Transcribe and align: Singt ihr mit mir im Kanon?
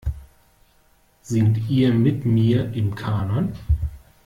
Singt 1.21 1.69
ihr 1.69 1.93
mit 1.93 2.25
mir 2.25 2.73
im 2.73 2.95
Kanon? 2.95 3.53